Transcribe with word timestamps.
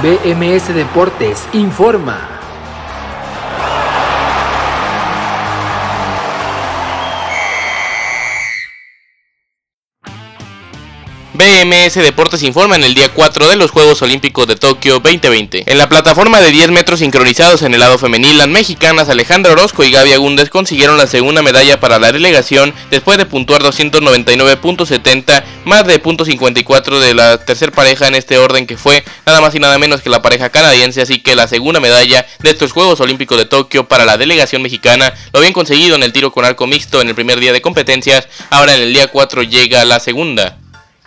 BMS 0.00 0.72
Deportes 0.74 1.48
informa. 1.54 2.38
BMS 11.38 11.94
Deportes 11.94 12.42
informa 12.42 12.74
en 12.74 12.82
el 12.82 12.94
día 12.94 13.08
4 13.14 13.48
de 13.48 13.54
los 13.56 13.70
Juegos 13.70 14.02
Olímpicos 14.02 14.46
de 14.48 14.56
Tokio 14.56 14.94
2020. 15.00 15.70
En 15.70 15.78
la 15.78 15.88
plataforma 15.88 16.40
de 16.40 16.50
10 16.50 16.72
metros 16.72 16.98
sincronizados 16.98 17.62
en 17.62 17.74
el 17.74 17.80
lado 17.80 17.96
femenil, 17.96 18.38
las 18.38 18.48
mexicanas 18.48 19.08
Alejandra 19.08 19.52
Orozco 19.52 19.84
y 19.84 19.90
Gaby 19.92 20.14
Agúndez 20.14 20.50
consiguieron 20.50 20.96
la 20.96 21.06
segunda 21.06 21.42
medalla 21.42 21.78
para 21.78 22.00
la 22.00 22.10
delegación 22.10 22.74
después 22.90 23.18
de 23.18 23.26
puntuar 23.26 23.62
299.70 23.62 25.44
más 25.64 25.86
de 25.86 26.02
.54 26.02 26.98
de 26.98 27.14
la 27.14 27.38
tercer 27.38 27.70
pareja 27.70 28.08
en 28.08 28.16
este 28.16 28.38
orden 28.38 28.66
que 28.66 28.76
fue 28.76 29.04
nada 29.38 29.46
más 29.46 29.54
y 29.54 29.60
nada 29.60 29.78
menos 29.78 30.00
que 30.00 30.10
la 30.10 30.20
pareja 30.20 30.50
canadiense, 30.50 31.00
así 31.00 31.20
que 31.20 31.36
la 31.36 31.46
segunda 31.46 31.78
medalla 31.78 32.26
de 32.40 32.50
estos 32.50 32.72
Juegos 32.72 32.98
Olímpicos 32.98 33.38
de 33.38 33.44
Tokio 33.44 33.86
para 33.86 34.04
la 34.04 34.16
delegación 34.16 34.62
mexicana 34.62 35.14
lo 35.32 35.38
habían 35.38 35.52
conseguido 35.52 35.94
en 35.94 36.02
el 36.02 36.12
tiro 36.12 36.32
con 36.32 36.44
arco 36.44 36.66
mixto 36.66 37.00
en 37.00 37.08
el 37.08 37.14
primer 37.14 37.38
día 37.38 37.52
de 37.52 37.62
competencias, 37.62 38.26
ahora 38.50 38.74
en 38.74 38.82
el 38.82 38.92
día 38.92 39.06
4 39.06 39.44
llega 39.44 39.84
la 39.84 40.00
segunda. 40.00 40.58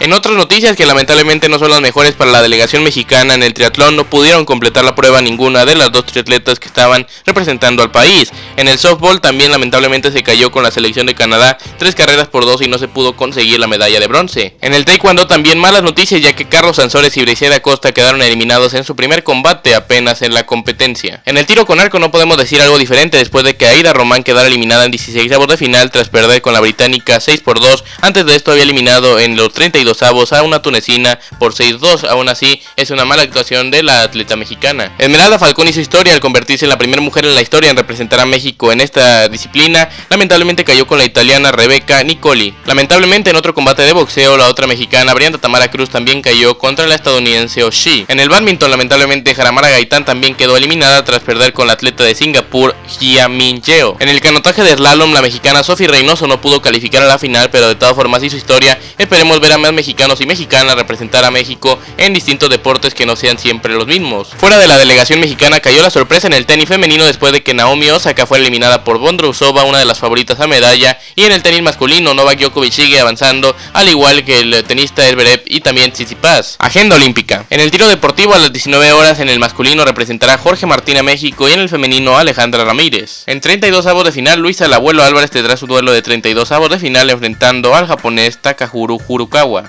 En 0.00 0.14
otras 0.14 0.34
noticias 0.34 0.78
que 0.78 0.86
lamentablemente 0.86 1.50
no 1.50 1.58
son 1.58 1.68
las 1.68 1.82
mejores 1.82 2.14
para 2.14 2.30
la 2.30 2.40
delegación 2.40 2.82
mexicana 2.82 3.34
en 3.34 3.42
el 3.42 3.52
triatlón, 3.52 3.96
no 3.96 4.08
pudieron 4.08 4.46
completar 4.46 4.82
la 4.82 4.94
prueba 4.94 5.20
ninguna 5.20 5.66
de 5.66 5.74
las 5.74 5.92
dos 5.92 6.06
triatletas 6.06 6.58
que 6.58 6.68
estaban 6.68 7.06
representando 7.26 7.82
al 7.82 7.90
país. 7.90 8.32
En 8.56 8.68
el 8.68 8.78
softball 8.78 9.20
también 9.20 9.50
lamentablemente 9.50 10.10
se 10.10 10.22
cayó 10.22 10.50
con 10.50 10.62
la 10.62 10.70
selección 10.70 11.04
de 11.04 11.14
Canadá, 11.14 11.58
tres 11.78 11.94
carreras 11.94 12.28
por 12.28 12.46
dos 12.46 12.62
y 12.62 12.66
no 12.66 12.78
se 12.78 12.88
pudo 12.88 13.14
conseguir 13.14 13.60
la 13.60 13.66
medalla 13.66 14.00
de 14.00 14.06
bronce. 14.06 14.56
En 14.62 14.72
el 14.72 14.86
taekwondo 14.86 15.26
también 15.26 15.58
malas 15.58 15.82
noticias 15.82 16.22
ya 16.22 16.32
que 16.32 16.48
Carlos 16.48 16.76
Sansores 16.76 17.14
y 17.18 17.20
Briseida 17.20 17.60
Costa 17.60 17.92
quedaron 17.92 18.22
eliminados 18.22 18.72
en 18.72 18.84
su 18.84 18.96
primer 18.96 19.22
combate 19.22 19.74
apenas 19.74 20.22
en 20.22 20.32
la 20.32 20.46
competencia. 20.46 21.22
En 21.26 21.36
el 21.36 21.44
tiro 21.44 21.66
con 21.66 21.78
arco 21.78 21.98
no 21.98 22.10
podemos 22.10 22.38
decir 22.38 22.62
algo 22.62 22.78
diferente 22.78 23.18
después 23.18 23.44
de 23.44 23.54
que 23.54 23.66
Aida 23.66 23.92
Román 23.92 24.22
quedara 24.22 24.48
eliminada 24.48 24.86
en 24.86 24.92
16 24.92 25.30
avos 25.32 25.48
de 25.48 25.58
final 25.58 25.90
tras 25.90 26.08
perder 26.08 26.40
con 26.40 26.54
la 26.54 26.60
británica 26.60 27.20
6 27.20 27.40
por 27.42 27.60
2. 27.60 27.84
Antes 28.00 28.24
de 28.24 28.34
esto 28.34 28.52
había 28.52 28.62
eliminado 28.62 29.18
en 29.18 29.36
los 29.36 29.52
32 29.52 29.89
a 30.02 30.42
una 30.42 30.62
tunecina 30.62 31.18
por 31.38 31.54
6-2. 31.54 32.08
Aún 32.08 32.28
así, 32.28 32.62
es 32.76 32.90
una 32.90 33.04
mala 33.04 33.22
actuación 33.22 33.70
de 33.70 33.82
la 33.82 34.02
atleta 34.02 34.36
mexicana. 34.36 34.92
Esmeralda 34.98 35.38
Falcón 35.38 35.68
hizo 35.68 35.80
historia 35.80 36.14
al 36.14 36.20
convertirse 36.20 36.64
en 36.64 36.68
la 36.68 36.78
primera 36.78 37.00
mujer 37.00 37.24
en 37.24 37.34
la 37.34 37.42
historia 37.42 37.70
en 37.70 37.76
representar 37.76 38.20
a 38.20 38.26
México 38.26 38.72
en 38.72 38.80
esta 38.80 39.28
disciplina. 39.28 39.88
Lamentablemente 40.08 40.64
cayó 40.64 40.86
con 40.86 40.98
la 40.98 41.04
italiana 41.04 41.52
Rebeca 41.52 42.02
Nicoli. 42.02 42.54
Lamentablemente 42.66 43.30
en 43.30 43.36
otro 43.36 43.54
combate 43.54 43.82
de 43.82 43.92
boxeo, 43.92 44.36
la 44.36 44.48
otra 44.48 44.66
mexicana, 44.66 45.14
Brianda 45.14 45.38
Tamara 45.38 45.70
Cruz, 45.70 45.90
también 45.90 46.22
cayó 46.22 46.56
contra 46.58 46.86
la 46.86 46.94
estadounidense 46.94 47.64
Oshii. 47.64 48.06
En 48.08 48.20
el 48.20 48.28
badminton, 48.28 48.70
lamentablemente 48.70 49.34
Jaramara 49.34 49.70
Gaitán 49.70 50.04
también 50.04 50.34
quedó 50.34 50.56
eliminada 50.56 51.04
tras 51.04 51.20
perder 51.20 51.52
con 51.52 51.66
la 51.66 51.74
atleta 51.74 52.04
de 52.04 52.14
Singapur, 52.14 52.74
Jia 52.86 53.28
Min 53.28 53.60
Yeo. 53.62 53.96
En 54.00 54.08
el 54.08 54.20
canotaje 54.20 54.62
de 54.62 54.76
slalom, 54.76 55.12
la 55.12 55.22
mexicana 55.22 55.62
Sophie 55.62 55.88
Reynoso 55.88 56.26
no 56.26 56.40
pudo 56.40 56.62
calificar 56.62 57.02
a 57.02 57.06
la 57.06 57.18
final, 57.18 57.50
pero 57.50 57.68
de 57.68 57.74
todas 57.74 57.94
formas 57.94 58.22
hizo 58.22 58.36
historia. 58.36 58.78
Esperemos 58.98 59.40
ver 59.40 59.52
a 59.52 59.58
más 59.58 59.72
mexicanos 59.80 60.20
y 60.20 60.26
mexicanas 60.26 60.74
representar 60.74 61.24
a 61.24 61.30
México 61.30 61.78
en 61.96 62.12
distintos 62.12 62.50
deportes 62.50 62.92
que 62.92 63.06
no 63.06 63.16
sean 63.16 63.38
siempre 63.38 63.72
los 63.72 63.86
mismos. 63.86 64.28
Fuera 64.36 64.58
de 64.58 64.66
la 64.66 64.76
delegación 64.76 65.20
mexicana 65.20 65.60
cayó 65.60 65.80
la 65.80 65.88
sorpresa 65.88 66.26
en 66.26 66.34
el 66.34 66.44
tenis 66.44 66.68
femenino 66.68 67.06
después 67.06 67.32
de 67.32 67.42
que 67.42 67.54
Naomi 67.54 67.88
Osaka 67.88 68.26
fue 68.26 68.36
eliminada 68.36 68.84
por 68.84 68.98
Bondrousova, 68.98 69.64
una 69.64 69.78
de 69.78 69.86
las 69.86 69.98
favoritas 69.98 70.38
a 70.38 70.46
medalla, 70.46 70.98
y 71.14 71.22
en 71.22 71.32
el 71.32 71.42
tenis 71.42 71.62
masculino 71.62 72.12
Novak 72.12 72.38
Djokovic 72.38 72.74
sigue 72.74 73.00
avanzando, 73.00 73.56
al 73.72 73.88
igual 73.88 74.22
que 74.22 74.40
el 74.40 74.62
tenista 74.64 75.08
Elberev 75.08 75.44
y 75.46 75.62
también 75.62 75.92
Tsitsipas. 75.92 76.56
Agenda 76.58 76.96
olímpica. 76.96 77.46
En 77.48 77.60
el 77.60 77.70
tiro 77.70 77.88
deportivo 77.88 78.34
a 78.34 78.38
las 78.38 78.52
19 78.52 78.92
horas 78.92 79.18
en 79.20 79.30
el 79.30 79.38
masculino 79.38 79.86
representará 79.86 80.36
Jorge 80.36 80.66
Martín 80.66 80.98
a 80.98 81.02
México 81.02 81.48
y 81.48 81.52
en 81.52 81.60
el 81.60 81.70
femenino 81.70 82.18
Alejandra 82.18 82.64
Ramírez. 82.64 83.22
En 83.24 83.40
32 83.40 83.86
avos 83.86 84.04
de 84.04 84.12
final 84.12 84.40
Luisa 84.40 84.66
el 84.66 84.74
abuelo 84.74 85.02
Álvarez 85.02 85.30
tendrá 85.30 85.56
su 85.56 85.66
duelo 85.66 85.92
de 85.92 86.02
32 86.02 86.52
avos 86.52 86.68
de 86.68 86.78
final 86.78 87.08
enfrentando 87.08 87.74
al 87.74 87.86
japonés 87.86 88.38
Takahuru 88.38 88.98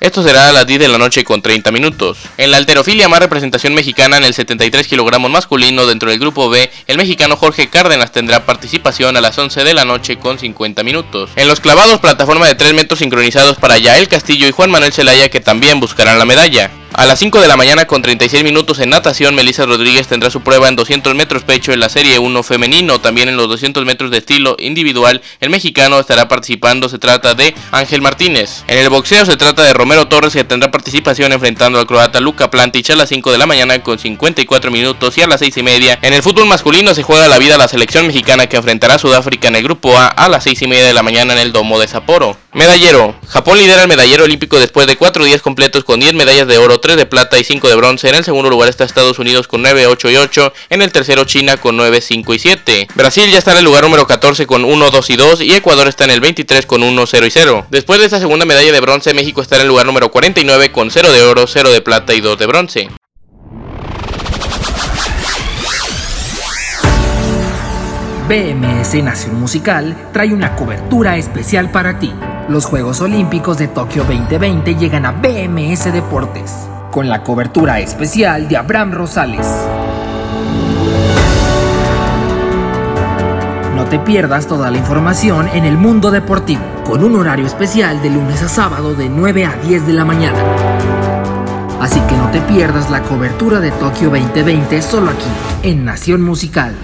Esto 0.00 0.22
será 0.22 0.48
a 0.48 0.52
las 0.52 0.66
10 0.66 0.80
de 0.80 0.88
la 0.88 0.98
noche 0.98 1.24
con 1.24 1.42
30 1.42 1.70
minutos. 1.72 2.18
En 2.36 2.50
la 2.50 2.56
alterofilia 2.56 3.08
más 3.08 3.20
representación 3.20 3.74
mexicana 3.74 4.16
en 4.16 4.24
el 4.24 4.34
73 4.34 4.86
kilogramos 4.86 5.30
masculino 5.30 5.86
dentro 5.86 6.10
del 6.10 6.18
grupo 6.18 6.48
B, 6.48 6.70
el 6.86 6.96
mexicano 6.96 7.36
Jorge 7.36 7.68
Cárdenas 7.68 8.12
tendrá 8.12 8.44
participación 8.46 9.16
a 9.16 9.20
las 9.20 9.38
11 9.38 9.64
de 9.64 9.74
la 9.74 9.84
noche 9.84 10.18
con 10.18 10.38
50 10.38 10.82
minutos. 10.82 11.30
En 11.36 11.48
los 11.48 11.60
clavados 11.60 12.00
plataforma 12.00 12.46
de 12.46 12.54
3 12.54 12.74
metros 12.74 12.98
sincronizados 12.98 13.56
para 13.58 13.78
Yael 13.78 14.08
Castillo 14.08 14.46
y 14.48 14.52
Juan 14.52 14.70
Manuel 14.70 14.92
Celaya 14.92 15.28
que 15.28 15.40
también 15.40 15.80
buscarán 15.80 16.18
la 16.18 16.24
medalla. 16.24 16.70
A 16.98 17.04
las 17.04 17.18
5 17.18 17.42
de 17.42 17.46
la 17.46 17.58
mañana 17.58 17.86
con 17.86 18.00
36 18.00 18.42
minutos 18.42 18.78
en 18.78 18.88
natación, 18.88 19.34
Melissa 19.34 19.66
Rodríguez 19.66 20.08
tendrá 20.08 20.30
su 20.30 20.40
prueba 20.40 20.66
en 20.66 20.76
200 20.76 21.14
metros 21.14 21.42
pecho 21.42 21.74
en 21.74 21.80
la 21.80 21.90
Serie 21.90 22.18
1 22.18 22.42
femenino. 22.42 23.02
También 23.02 23.28
en 23.28 23.36
los 23.36 23.48
200 23.48 23.84
metros 23.84 24.10
de 24.10 24.16
estilo 24.16 24.56
individual, 24.58 25.20
el 25.40 25.50
mexicano 25.50 26.00
estará 26.00 26.26
participando. 26.26 26.88
Se 26.88 26.98
trata 26.98 27.34
de 27.34 27.54
Ángel 27.70 28.00
Martínez. 28.00 28.64
En 28.66 28.78
el 28.78 28.88
boxeo 28.88 29.26
se 29.26 29.36
trata 29.36 29.62
de 29.62 29.74
Romero 29.74 30.08
Torres 30.08 30.32
que 30.32 30.44
tendrá 30.44 30.70
participación 30.70 31.34
enfrentando 31.34 31.78
al 31.78 31.86
croata 31.86 32.18
Luca 32.18 32.50
Plantich 32.50 32.88
a 32.88 32.96
las 32.96 33.10
5 33.10 33.30
de 33.30 33.36
la 33.36 33.44
mañana 33.44 33.82
con 33.82 33.98
54 33.98 34.70
minutos 34.70 35.18
y 35.18 35.20
a 35.20 35.26
las 35.26 35.40
6 35.40 35.54
y 35.54 35.62
media. 35.62 35.98
En 36.00 36.14
el 36.14 36.22
fútbol 36.22 36.46
masculino 36.46 36.94
se 36.94 37.02
juega 37.02 37.28
la 37.28 37.36
vida 37.36 37.58
la 37.58 37.68
selección 37.68 38.06
mexicana 38.06 38.46
que 38.46 38.56
enfrentará 38.56 38.94
a 38.94 38.98
Sudáfrica 38.98 39.48
en 39.48 39.56
el 39.56 39.62
grupo 39.62 39.94
A 39.98 40.06
a 40.06 40.30
las 40.30 40.44
6 40.44 40.62
y 40.62 40.66
media 40.66 40.86
de 40.86 40.94
la 40.94 41.02
mañana 41.02 41.34
en 41.34 41.40
el 41.40 41.52
domo 41.52 41.78
de 41.78 41.88
Sapporo. 41.88 42.38
Medallero. 42.54 43.14
Japón 43.28 43.58
lidera 43.58 43.82
el 43.82 43.88
medallero 43.88 44.24
olímpico 44.24 44.58
después 44.58 44.86
de 44.86 44.96
4 44.96 45.26
días 45.26 45.42
completos 45.42 45.84
con 45.84 46.00
10 46.00 46.14
medallas 46.14 46.46
de 46.46 46.56
oro, 46.56 46.80
3 46.86 46.96
de 46.96 47.06
plata 47.06 47.36
y 47.36 47.42
5 47.42 47.68
de 47.68 47.74
bronce. 47.74 48.08
En 48.08 48.14
el 48.14 48.24
segundo 48.24 48.48
lugar 48.48 48.68
está 48.68 48.84
Estados 48.84 49.18
Unidos 49.18 49.48
con 49.48 49.60
9, 49.60 49.88
8 49.88 50.08
y 50.08 50.16
8. 50.18 50.52
En 50.70 50.82
el 50.82 50.92
tercero 50.92 51.24
China 51.24 51.56
con 51.56 51.76
9, 51.76 52.00
5 52.00 52.32
y 52.32 52.38
7. 52.38 52.86
Brasil 52.94 53.28
ya 53.28 53.38
está 53.38 53.50
en 53.50 53.58
el 53.58 53.64
lugar 53.64 53.82
número 53.82 54.06
14 54.06 54.46
con 54.46 54.64
1, 54.64 54.90
2 54.92 55.10
y 55.10 55.16
2. 55.16 55.40
Y 55.40 55.52
Ecuador 55.52 55.88
está 55.88 56.04
en 56.04 56.10
el 56.12 56.20
23 56.20 56.64
con 56.64 56.84
1, 56.84 57.06
0 57.06 57.26
y 57.26 57.30
0. 57.32 57.66
Después 57.70 57.98
de 57.98 58.04
esta 58.04 58.20
segunda 58.20 58.46
medalla 58.46 58.70
de 58.70 58.80
bronce, 58.80 59.14
México 59.14 59.42
está 59.42 59.56
en 59.56 59.62
el 59.62 59.68
lugar 59.68 59.84
número 59.84 60.12
49 60.12 60.70
con 60.70 60.92
0 60.92 61.10
de 61.10 61.22
oro, 61.24 61.48
0 61.48 61.72
de 61.72 61.80
plata 61.80 62.14
y 62.14 62.20
2 62.20 62.38
de 62.38 62.46
bronce. 62.46 62.88
BMS 68.28 68.94
Nación 69.04 69.38
Musical 69.38 69.96
trae 70.12 70.34
una 70.34 70.56
cobertura 70.56 71.16
especial 71.16 71.70
para 71.70 72.00
ti. 72.00 72.12
Los 72.48 72.64
Juegos 72.64 73.00
Olímpicos 73.00 73.56
de 73.56 73.68
Tokio 73.68 74.02
2020 74.02 74.74
llegan 74.74 75.06
a 75.06 75.12
BMS 75.12 75.92
Deportes, 75.92 76.68
con 76.90 77.08
la 77.08 77.22
cobertura 77.22 77.80
especial 77.80 78.48
de 78.48 78.56
Abraham 78.56 78.92
Rosales. 78.92 79.46
No 83.74 83.84
te 83.84 83.98
pierdas 83.98 84.46
toda 84.46 84.70
la 84.70 84.78
información 84.78 85.48
en 85.48 85.64
el 85.64 85.76
mundo 85.76 86.10
deportivo, 86.10 86.62
con 86.84 87.04
un 87.04 87.16
horario 87.16 87.46
especial 87.46 88.02
de 88.02 88.10
lunes 88.10 88.42
a 88.42 88.48
sábado 88.48 88.94
de 88.94 89.08
9 89.08 89.44
a 89.44 89.54
10 89.56 89.86
de 89.86 89.92
la 89.92 90.04
mañana. 90.04 90.38
Así 91.80 92.00
que 92.00 92.16
no 92.16 92.30
te 92.30 92.40
pierdas 92.40 92.90
la 92.90 93.02
cobertura 93.02 93.60
de 93.60 93.70
Tokio 93.72 94.10
2020 94.10 94.80
solo 94.82 95.10
aquí, 95.10 95.68
en 95.68 95.84
Nación 95.84 96.22
Musical. 96.22 96.74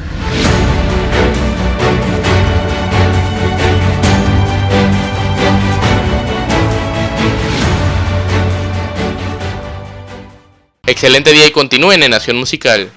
Excelente 10.85 11.31
día 11.31 11.47
y 11.47 11.53
continúen 11.53 12.03
en 12.03 12.11
Nación 12.11 12.37
Musical. 12.39 12.91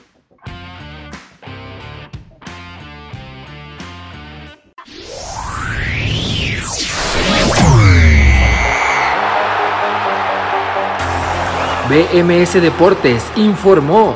BMS 11.88 12.54
Deportes 12.54 13.24
informó. 13.36 14.15